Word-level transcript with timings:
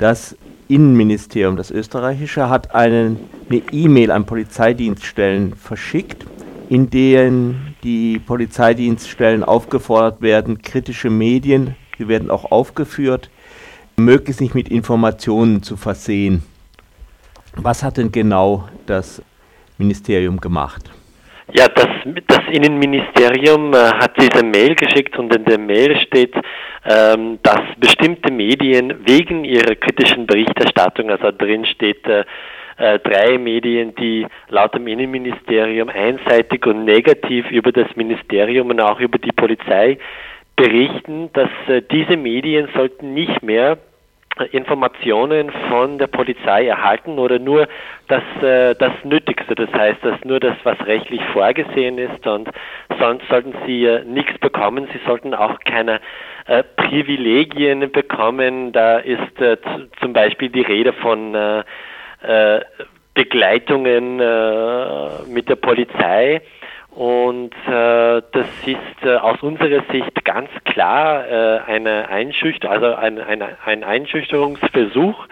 Das 0.00 0.34
Innenministerium, 0.68 1.58
das 1.58 1.70
österreichische, 1.70 2.48
hat 2.48 2.74
einen, 2.74 3.18
eine 3.50 3.60
E-Mail 3.70 4.10
an 4.10 4.24
Polizeidienststellen 4.24 5.54
verschickt, 5.54 6.24
in 6.70 6.88
denen 6.88 7.76
die 7.84 8.18
Polizeidienststellen 8.18 9.44
aufgefordert 9.44 10.22
werden, 10.22 10.62
kritische 10.62 11.10
Medien, 11.10 11.76
die 11.98 12.08
werden 12.08 12.30
auch 12.30 12.50
aufgeführt, 12.50 13.28
möglichst 13.98 14.40
nicht 14.40 14.54
mit 14.54 14.70
Informationen 14.70 15.62
zu 15.62 15.76
versehen. 15.76 16.44
Was 17.56 17.82
hat 17.82 17.98
denn 17.98 18.10
genau 18.10 18.70
das 18.86 19.20
Ministerium 19.76 20.40
gemacht? 20.40 20.90
Ja, 21.52 21.66
das, 21.68 21.88
das 22.26 22.40
Innenministerium 22.50 23.72
äh, 23.72 23.76
hat 23.76 24.12
diese 24.20 24.44
Mail 24.44 24.74
geschickt 24.74 25.18
und 25.18 25.34
in 25.34 25.44
der 25.44 25.58
Mail 25.58 25.98
steht, 26.00 26.34
ähm, 26.84 27.38
dass 27.42 27.60
bestimmte 27.78 28.32
Medien 28.32 28.94
wegen 29.06 29.44
ihrer 29.44 29.74
kritischen 29.74 30.26
Berichterstattung, 30.26 31.10
also 31.10 31.30
drin 31.30 31.64
steht 31.66 32.06
äh, 32.06 32.24
äh, 32.80 32.98
drei 33.00 33.36
Medien, 33.36 33.94
die 33.96 34.26
laut 34.48 34.74
dem 34.74 34.86
Innenministerium 34.86 35.88
einseitig 35.90 36.66
und 36.66 36.84
negativ 36.84 37.50
über 37.50 37.72
das 37.72 37.94
Ministerium 37.94 38.70
und 38.70 38.80
auch 38.80 39.00
über 39.00 39.18
die 39.18 39.32
Polizei 39.32 39.98
berichten, 40.56 41.30
dass 41.32 41.50
äh, 41.68 41.82
diese 41.90 42.16
Medien 42.16 42.68
sollten 42.74 43.12
nicht 43.12 43.42
mehr 43.42 43.78
Informationen 44.52 45.50
von 45.68 45.98
der 45.98 46.06
Polizei 46.06 46.66
erhalten 46.66 47.18
oder 47.18 47.38
nur 47.38 47.68
das, 48.08 48.22
äh, 48.42 48.74
das 48.74 48.92
Nötigste, 49.04 49.54
das 49.54 49.72
heißt, 49.72 50.04
dass 50.04 50.24
nur 50.24 50.40
das, 50.40 50.56
was 50.64 50.78
rechtlich 50.86 51.22
vorgesehen 51.32 51.98
ist 51.98 52.26
und 52.26 52.48
sonst 52.98 53.26
sollten 53.28 53.54
sie 53.66 53.84
äh, 53.84 54.04
nichts 54.04 54.38
bekommen. 54.38 54.88
Sie 54.92 55.00
sollten 55.06 55.34
auch 55.34 55.58
keine 55.60 56.00
äh, 56.46 56.62
Privilegien 56.76 57.92
bekommen. 57.92 58.72
Da 58.72 58.98
ist 58.98 59.20
zum 60.00 60.12
Beispiel 60.12 60.48
die 60.48 60.62
Rede 60.62 60.92
von 60.92 61.64
Begleitungen 63.14 64.16
mit 65.32 65.48
der 65.48 65.56
Polizei 65.56 66.42
und 66.90 67.52
äh, 67.66 68.22
das 68.32 68.46
ist 68.66 69.04
äh, 69.04 69.16
aus 69.16 69.40
unserer 69.42 69.82
Sicht 69.92 70.24
ganz 70.24 70.50
klar 70.64 71.26
äh, 71.28 71.60
eine 71.66 72.08
Einschüchter 72.08 72.70
also 72.70 72.94
ein, 72.94 73.18
ein, 73.18 73.42
ein 73.64 73.84
Einschüchterungsversuch, 73.84 75.26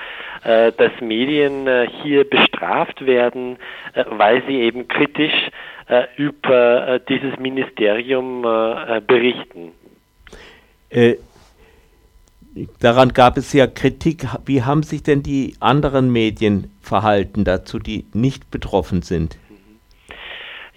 äh, 0.45 0.73
dass 0.73 0.93
Medien 1.01 1.67
äh, 1.67 1.89
hier 2.03 2.29
bestraft 2.29 3.05
werden, 3.05 3.57
äh, 3.95 4.05
weil 4.09 4.43
sie 4.47 4.61
eben 4.61 4.87
kritisch 4.87 5.51
äh, 5.89 6.05
über 6.17 6.89
äh, 6.89 7.01
dieses 7.09 7.39
Ministerium 7.39 8.45
äh, 8.45 9.01
berichten. 9.01 9.73
Äh, 10.91 11.17
daran 12.81 13.13
gab 13.13 13.37
es 13.37 13.53
ja 13.53 13.67
Kritik. 13.67 14.27
Wie 14.47 14.63
haben 14.63 14.85
sich 14.85 15.03
denn 15.03 15.23
die 15.23 15.55
anderen 15.61 16.13
Medien 16.13 16.71
verhalten 16.81 17.45
dazu, 17.45 17.79
die 17.79 18.07
nicht 18.15 18.51
betroffen 18.51 19.03
sind? 19.03 19.37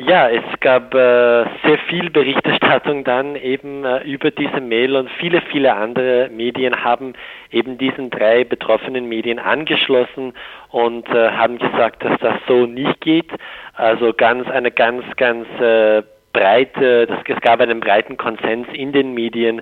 Ja, 0.07 0.29
es 0.29 0.43
gab 0.61 0.95
äh, 0.95 1.45
sehr 1.63 1.77
viel 1.87 2.09
Berichterstattung 2.09 3.03
dann 3.03 3.35
eben 3.35 3.85
äh, 3.85 3.99
über 4.03 4.31
diese 4.31 4.59
Mail 4.59 4.95
und 4.95 5.11
viele, 5.19 5.41
viele 5.51 5.75
andere 5.75 6.27
Medien 6.33 6.83
haben 6.83 7.13
eben 7.51 7.77
diesen 7.77 8.09
drei 8.09 8.43
betroffenen 8.43 9.07
Medien 9.07 9.37
angeschlossen 9.37 10.33
und 10.69 11.07
äh, 11.09 11.29
haben 11.29 11.59
gesagt, 11.59 12.03
dass 12.03 12.19
das 12.19 12.35
so 12.47 12.65
nicht 12.65 12.99
geht. 13.01 13.29
Also 13.75 14.11
ganz 14.13 14.49
eine 14.49 14.71
ganz, 14.71 15.03
ganz 15.17 15.47
äh, 15.59 16.01
breite, 16.33 17.05
das, 17.05 17.19
es 17.27 17.41
gab 17.41 17.59
einen 17.59 17.79
breiten 17.79 18.17
Konsens 18.17 18.67
in 18.73 18.93
den 18.93 19.13
Medien, 19.13 19.61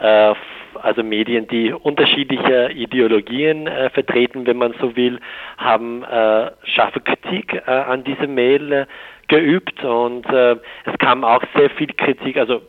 äh, 0.00 0.34
also 0.82 1.02
Medien, 1.02 1.48
die 1.48 1.72
unterschiedliche 1.72 2.70
Ideologien 2.70 3.66
äh, 3.66 3.90
vertreten, 3.90 4.46
wenn 4.46 4.56
man 4.56 4.72
so 4.80 4.94
will, 4.94 5.18
haben 5.58 6.04
äh, 6.04 6.52
scharfe 6.62 7.00
Kritik 7.00 7.54
äh, 7.54 7.70
an 7.70 8.04
diese 8.04 8.28
Mail 8.28 8.72
äh, 8.72 8.86
geübt 9.30 9.82
und 9.84 10.26
äh, 10.26 10.56
es 10.84 10.98
kam 10.98 11.24
auch 11.24 11.42
sehr 11.56 11.70
viel 11.70 11.92
Kritik, 11.94 12.36
also 12.36 12.60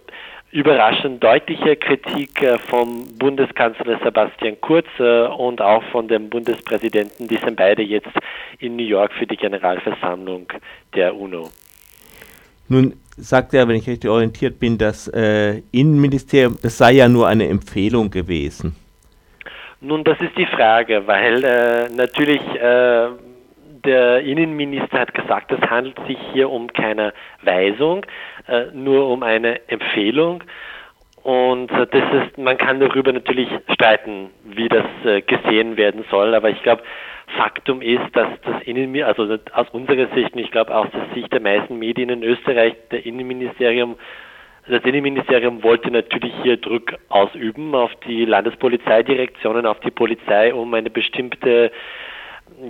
überraschend 0.51 1.23
deutliche 1.23 1.75
Kritik 1.75 2.41
äh, 2.41 2.57
vom 2.69 3.03
Bundeskanzler 3.17 3.99
Sebastian 4.03 4.61
Kurz 4.61 4.88
äh, 5.00 5.25
und 5.27 5.59
auch 5.59 5.83
von 5.91 6.07
dem 6.07 6.29
Bundespräsidenten, 6.29 7.27
die 7.27 7.38
sind 7.38 7.55
beide 7.55 7.81
jetzt 7.81 8.11
in 8.59 8.75
New 8.75 8.83
York 8.83 9.11
für 9.13 9.25
die 9.25 9.38
Generalversammlung 9.38 10.47
der 10.95 11.16
UNO. 11.16 11.50
Nun 12.69 12.94
sagt 13.17 13.53
er, 13.53 13.67
wenn 13.67 13.75
ich 13.75 13.88
richtig 13.88 14.09
orientiert 14.09 14.59
bin, 14.59 14.77
das 14.77 15.07
äh, 15.07 15.61
Innenministerium, 15.71 16.57
das 16.61 16.77
sei 16.77 16.94
ja 16.94 17.09
nur 17.09 17.27
eine 17.27 17.47
Empfehlung 17.47 18.11
gewesen. 18.11 18.75
Nun, 19.83 20.03
das 20.03 20.21
ist 20.21 20.38
die 20.38 20.45
Frage, 20.45 21.07
weil 21.07 21.44
äh, 21.44 21.89
natürlich 21.95 22.41
äh, 22.41 23.07
der 23.86 24.22
Innenminister 24.22 25.00
hat 25.00 25.14
gesagt, 25.14 25.52
es 25.52 25.69
handelt 25.69 25.97
sich 26.08 26.18
hier 26.34 26.50
um 26.50 26.68
keine 26.68 27.14
Weisung, 27.42 28.06
äh, 28.47 28.66
nur 28.74 29.09
um 29.09 29.24
eine 29.24 29.68
Empfehlung. 29.69 30.44
Und 31.24 31.72
äh, 31.72 31.88
das 31.88 32.03
ist, 32.24 32.38
man 32.38 32.58
kann 32.58 32.80
darüber 32.80 33.12
natürlich 33.14 33.50
streiten, 33.74 34.31
wie 34.44 34.69
das 34.69 34.86
äh, 35.06 35.22
gesehen 35.22 35.78
werden 35.78 36.03
soll, 36.09 36.34
aber 36.34 36.50
ich 36.50 36.62
glaube, 36.64 36.84
Faktum 37.38 37.81
ist, 37.81 38.14
dass 38.14 38.28
das 38.44 38.62
Innenministerium, 38.64 39.30
also 39.30 39.44
aus 39.53 39.69
unserer 39.72 40.13
Sicht 40.13 40.34
und 40.34 40.40
ich 40.40 40.52
glaube 40.52 40.75
aus 40.75 40.88
der 40.92 41.13
Sicht 41.13 41.31
der 41.31 41.40
meisten 41.40 41.80
Medien 41.80 42.09
in 42.09 42.24
Österreich, 42.24 42.75
der 42.92 43.06
Innenministerium, 43.06 43.96
das 44.68 44.84
Innenministerium 44.84 45.63
wollte 45.63 45.92
natürlich 45.92 46.34
hier 46.44 46.58
Druck 46.58 46.94
ausüben 47.09 47.74
auf 47.74 47.92
die 48.08 48.25
Landespolizeidirektionen, 48.25 49.66
auf 49.66 49.80
die 49.80 49.92
Polizei, 49.92 50.53
um 50.53 50.74
eine 50.74 50.90
bestimmte 50.90 51.72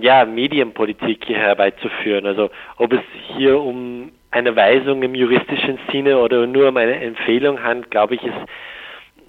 ja, 0.00 0.24
Medienpolitik 0.24 1.24
hier 1.26 1.38
herbeizuführen. 1.38 2.26
Also 2.26 2.50
ob 2.76 2.92
es 2.92 3.00
hier 3.36 3.60
um 3.60 4.12
eine 4.30 4.56
Weisung 4.56 5.02
im 5.02 5.14
juristischen 5.14 5.78
Sinne 5.90 6.18
oder 6.18 6.46
nur 6.46 6.68
um 6.68 6.76
eine 6.76 7.00
Empfehlung 7.00 7.62
handelt, 7.62 7.90
glaube 7.90 8.14
ich, 8.14 8.22
ist 8.22 8.34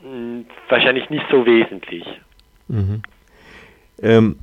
hm, 0.01 0.45
wahrscheinlich 0.69 1.09
nicht 1.09 1.25
so 1.29 1.45
wesentlich. 1.45 2.05
Mhm. 2.67 3.01
Ähm, 4.01 4.39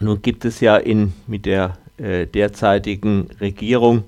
nun 0.00 0.22
gibt 0.22 0.44
es 0.44 0.60
ja 0.60 0.76
in, 0.76 1.12
mit 1.26 1.46
der 1.46 1.74
äh, 1.98 2.26
derzeitigen 2.26 3.28
Regierung 3.40 4.04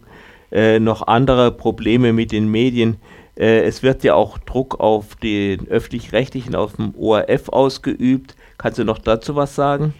äh, 0.50 0.78
noch 0.78 1.06
andere 1.06 1.52
Probleme 1.52 2.12
mit 2.12 2.32
den 2.32 2.50
Medien. 2.50 2.96
Äh, 3.38 3.60
es 3.60 3.82
wird 3.82 4.04
ja 4.04 4.14
auch 4.14 4.38
Druck 4.38 4.80
auf 4.80 5.16
den 5.16 5.68
öffentlich-rechtlichen, 5.68 6.54
auf 6.54 6.76
dem 6.76 6.94
ORF 6.96 7.50
ausgeübt. 7.50 8.34
Kannst 8.58 8.78
du 8.78 8.84
noch 8.84 8.98
dazu 8.98 9.36
was 9.36 9.54
sagen? 9.54 9.94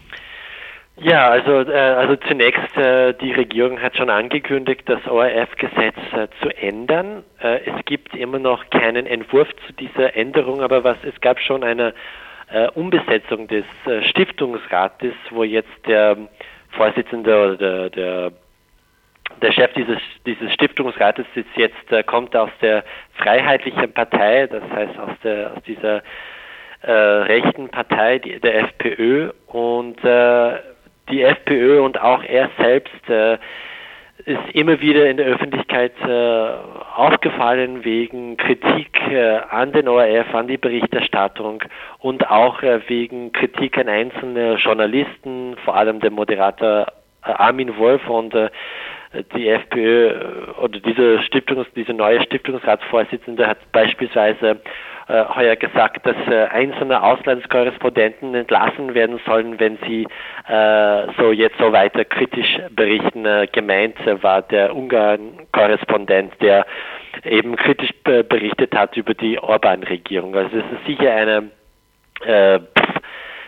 Ja, 0.99 1.29
also, 1.29 1.61
äh, 1.69 1.75
also 1.75 2.15
zunächst, 2.15 2.75
äh, 2.75 3.13
die 3.13 3.31
Regierung 3.31 3.79
hat 3.79 3.95
schon 3.95 4.09
angekündigt, 4.09 4.81
das 4.87 5.05
ORF-Gesetz 5.07 5.95
äh, 6.13 6.27
zu 6.41 6.49
ändern. 6.57 7.23
Äh, 7.39 7.59
es 7.65 7.85
gibt 7.85 8.15
immer 8.15 8.39
noch 8.39 8.67
keinen 8.71 9.05
Entwurf 9.05 9.47
zu 9.67 9.73
dieser 9.73 10.15
Änderung, 10.15 10.61
aber 10.61 10.83
was, 10.83 10.97
es 11.03 11.19
gab 11.21 11.39
schon 11.39 11.63
eine 11.63 11.93
äh, 12.51 12.67
Umbesetzung 12.69 13.47
des 13.47 13.65
äh, 13.85 14.01
Stiftungsrates, 14.05 15.13
wo 15.29 15.43
jetzt 15.43 15.69
der 15.85 16.17
Vorsitzende 16.71 17.43
oder 17.43 17.57
der, 17.57 17.89
der, 17.91 18.31
der 19.43 19.51
Chef 19.51 19.71
dieses, 19.73 19.99
dieses 20.25 20.51
Stiftungsrates 20.51 21.27
ist 21.35 21.45
jetzt, 21.57 22.07
kommt 22.07 22.35
aus 22.35 22.49
der 22.59 22.83
Freiheitlichen 23.17 23.93
Partei, 23.93 24.47
das 24.47 24.63
heißt 24.71 24.97
aus, 24.97 25.11
der, 25.23 25.53
aus 25.53 25.63
dieser 25.63 26.01
rechten 26.83 27.69
Partei, 27.69 28.19
die, 28.19 28.39
der 28.39 28.59
FPÖ 28.59 29.31
und 29.47 29.97
die 31.09 31.23
FPÖ 31.23 31.81
und 31.81 32.01
auch 32.01 32.23
er 32.23 32.49
selbst 32.57 33.09
äh, 33.09 33.37
ist 34.25 34.53
immer 34.53 34.81
wieder 34.81 35.09
in 35.09 35.17
der 35.17 35.27
Öffentlichkeit 35.27 35.93
äh, 36.05 36.49
aufgefallen 36.95 37.85
wegen 37.85 38.35
Kritik 38.35 38.99
äh, 39.09 39.39
an 39.49 39.71
den 39.71 39.87
ORF, 39.87 40.33
an 40.33 40.47
die 40.47 40.57
Berichterstattung 40.57 41.63
und 41.99 42.29
auch 42.29 42.61
äh, 42.61 42.81
wegen 42.89 43.31
Kritik 43.31 43.77
an 43.77 43.87
einzelne 43.87 44.55
Journalisten, 44.55 45.55
vor 45.63 45.75
allem 45.75 45.99
der 45.99 46.11
Moderator 46.11 46.87
äh, 47.23 47.31
Armin 47.31 47.77
Wolf 47.77 48.07
und 48.09 48.33
äh, 48.33 48.49
die 49.35 49.47
FPÖ 49.47 50.11
oder 50.61 50.79
diese 50.79 51.21
Stiftungs, 51.21 51.67
diese 51.75 51.93
neue 51.93 52.21
Stiftungsratsvorsitzende 52.21 53.47
hat 53.47 53.71
beispielsweise 53.71 54.59
äh, 55.07 55.23
heuer 55.35 55.55
gesagt, 55.55 56.05
dass 56.05 56.15
äh, 56.27 56.45
einzelne 56.47 57.01
Auslandskorrespondenten 57.01 58.35
entlassen 58.35 58.93
werden 58.93 59.19
sollen, 59.25 59.59
wenn 59.59 59.77
sie 59.87 60.07
äh, 60.47 61.07
so 61.17 61.31
jetzt 61.31 61.57
so 61.57 61.71
weiter 61.71 62.05
kritisch 62.05 62.59
berichten. 62.71 63.25
Äh, 63.25 63.47
gemeint 63.51 63.95
war 64.21 64.41
der 64.41 64.75
Ungarn-Korrespondent, 64.75 66.33
der 66.41 66.65
eben 67.23 67.55
kritisch 67.55 67.91
berichtet 68.03 68.75
hat 68.75 68.95
über 68.95 69.13
die 69.13 69.39
Orban-Regierung. 69.39 70.35
Also 70.35 70.57
es 70.57 70.65
ist 70.65 70.85
sicher 70.85 71.13
eine 71.13 71.51
äh, 72.25 72.59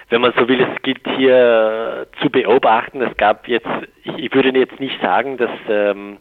wenn 0.10 0.22
man 0.22 0.34
so 0.38 0.48
will, 0.48 0.62
es 0.62 0.82
gilt 0.82 1.08
hier 1.18 2.08
zu 2.22 2.30
beobachten. 2.30 3.02
Es 3.02 3.16
gab 3.18 3.48
jetzt, 3.48 3.68
ich, 4.04 4.34
würde 4.34 4.58
jetzt 4.58 4.80
nicht 4.80 5.00
sagen, 5.02 5.38
dass, 5.38 5.52
ähm, 5.70 6.18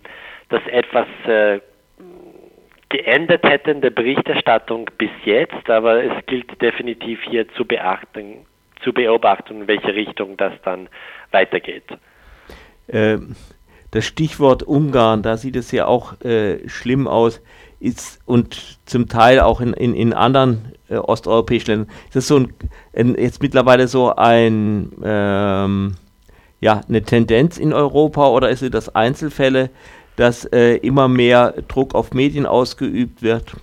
dass 0.50 0.67
etwas 0.67 1.06
äh, 1.26 1.61
geändert 2.88 3.44
hätte 3.44 3.70
in 3.70 3.81
der 3.81 3.90
Berichterstattung 3.90 4.88
bis 4.99 5.11
jetzt, 5.25 5.69
aber 5.69 6.02
es 6.02 6.26
gilt 6.26 6.61
definitiv 6.61 7.20
hier 7.23 7.49
zu 7.55 7.64
beachten, 7.64 8.46
zu 8.82 8.93
beobachten, 8.93 9.62
in 9.62 9.69
welche 9.69 9.94
Richtung 9.94 10.37
das 10.37 10.52
dann 10.64 10.88
weitergeht. 11.31 11.85
Ähm, 12.88 13.37
das 13.90 14.06
Stichwort 14.06 14.62
Ungarn, 14.62 15.23
da 15.23 15.37
sieht 15.37 15.56
es 15.56 15.73
ja 15.73 15.87
auch 15.87 16.20
äh, 16.23 16.69
schlimm 16.69 17.06
aus, 17.06 17.43
ist 17.81 18.20
und 18.26 18.79
zum 18.87 19.08
Teil 19.08 19.41
auch 19.41 19.61
in, 19.61 19.73
in, 19.73 19.94
in 19.94 20.12
anderen 20.12 20.73
äh, 20.88 20.96
osteuropäischen 20.96 21.69
Ländern. 21.69 21.94
Ist 22.06 22.17
das 22.17 22.29
so 22.29 22.38
ein, 22.38 22.55
ein, 22.96 23.14
jetzt 23.14 23.43
mittlerweile 23.43 23.87
so 23.87 24.14
ein 24.14 24.93
ähm, 25.05 25.94
ja, 26.61 26.81
eine 26.88 27.02
Tendenz 27.02 27.58
in 27.58 27.73
Europa 27.73 28.29
oder 28.29 28.50
ist 28.50 28.62
es 28.62 28.70
das 28.70 28.94
Einzelfälle, 28.94 29.70
dass 30.19 30.44
äh, 30.47 30.76
immer 30.76 31.09
mehr 31.09 31.55
Druck 31.69 31.94
auf 31.94 32.12
Medien 32.12 32.47
ausgeübt 32.47 33.23
wird? 33.23 33.56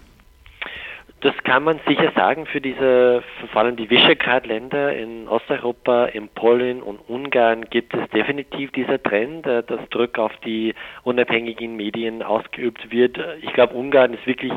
Das 1.22 1.34
kann 1.44 1.64
man 1.64 1.80
sicher 1.88 2.12
sagen 2.16 2.46
für 2.46 2.62
diese, 2.62 3.24
vor 3.52 3.62
allem 3.62 3.76
die 3.78 3.90
Visegrad-Länder 3.90 4.96
in 4.96 5.28
Osteuropa, 5.28 6.06
in 6.06 6.28
Polen 6.28 6.84
und 6.84 7.00
Ungarn 7.08 7.66
gibt 7.66 7.96
es 7.96 8.10
definitiv 8.12 8.72
dieser 8.74 9.02
Trend, 9.02 9.48
äh, 9.48 9.64
dass 9.64 9.80
Druck 9.90 10.20
auf 10.20 10.32
die 10.46 10.76
unabhängigen 11.04 11.76
Medien 11.76 12.22
ausgeübt 12.22 12.92
wird. 12.92 13.18
Ich 13.42 13.52
glaube, 13.54 13.74
Ungarn 13.74 14.14
ist 14.14 14.28
wirklich 14.28 14.54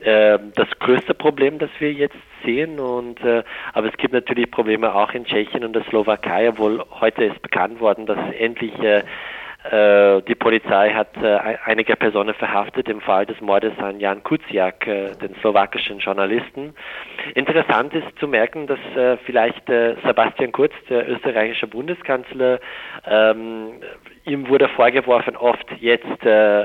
äh, 0.00 0.38
das 0.54 0.68
größte 0.78 1.12
Problem, 1.14 1.58
das 1.58 1.70
wir 1.78 1.92
jetzt 1.92 2.16
sehen. 2.44 2.80
Und 2.80 3.20
äh, 3.22 3.42
aber 3.74 3.88
es 3.88 3.96
gibt 3.98 4.14
natürlich 4.14 4.50
Probleme 4.50 4.94
auch 4.94 5.12
in 5.12 5.26
Tschechien 5.26 5.64
und 5.64 5.74
der 5.74 5.84
Slowakei, 5.84 6.48
obwohl 6.48 6.82
heute 6.98 7.24
ist 7.24 7.42
bekannt 7.42 7.78
worden, 7.80 8.06
dass 8.06 8.18
endlich 8.38 8.72
äh, 8.78 9.02
die 10.22 10.34
Polizei 10.34 10.90
hat 10.90 11.16
äh, 11.22 11.56
einige 11.64 11.96
Personen 11.96 12.34
verhaftet 12.34 12.88
im 12.88 13.00
Fall 13.00 13.26
des 13.26 13.40
Mordes 13.40 13.72
an 13.78 14.00
Jan 14.00 14.22
Kuciak, 14.22 14.86
äh, 14.86 15.12
den 15.16 15.34
slowakischen 15.40 15.98
Journalisten. 15.98 16.74
Interessant 17.34 17.94
ist 17.94 18.06
zu 18.18 18.28
merken, 18.28 18.66
dass 18.66 18.78
äh, 18.96 19.16
vielleicht 19.24 19.68
äh, 19.68 19.96
Sebastian 20.04 20.52
Kurz, 20.52 20.72
der 20.88 21.08
österreichische 21.08 21.66
Bundeskanzler, 21.66 22.60
ähm, 23.06 23.80
ihm 24.24 24.48
wurde 24.48 24.68
vorgeworfen, 24.68 25.36
oft 25.36 25.66
jetzt 25.80 26.24
äh, 26.24 26.64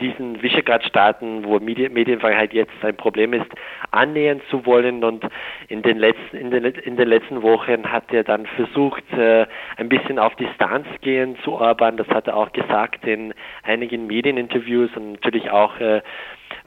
diesen 0.00 0.42
Visegrad-Staaten, 0.42 1.44
wo 1.44 1.58
Medienfreiheit 1.58 2.52
jetzt 2.52 2.72
ein 2.82 2.96
Problem 2.96 3.32
ist, 3.32 3.46
annähern 3.90 4.40
zu 4.50 4.66
wollen. 4.66 5.04
Und 5.04 5.24
in 5.68 5.82
den 5.82 5.98
letzten, 5.98 6.36
in 6.36 6.50
den, 6.50 6.64
in 6.64 6.96
den 6.96 7.08
letzten 7.08 7.42
Wochen 7.42 7.90
hat 7.90 8.12
er 8.12 8.24
dann 8.24 8.46
versucht, 8.46 9.04
äh, 9.12 9.46
ein 9.76 9.88
bisschen 9.88 10.18
auf 10.18 10.34
Distanz 10.36 10.86
gehen 11.00 11.36
zu 11.44 11.52
Orban. 11.52 11.96
Das 11.96 12.08
hat 12.08 12.26
er 12.26 12.36
auch 12.36 12.52
gesagt 12.52 13.06
in 13.06 13.34
einigen 13.62 14.06
Medieninterviews 14.06 14.90
und 14.96 15.12
natürlich 15.12 15.50
auch 15.50 15.78
äh, 15.78 16.02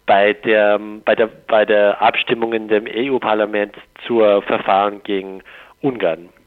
bei 0.06 0.34
der, 0.34 0.80
bei 1.06 1.16
der, 1.16 1.28
bei 1.48 1.66
der 1.66 2.02
Abstimmung 2.02 2.54
in 2.54 2.68
dem 2.68 2.86
EU-Parlament 2.88 3.76
zur 4.06 4.42
Verfahren 4.42 5.02
gegen 5.04 5.42
Ungarn. 5.82 6.30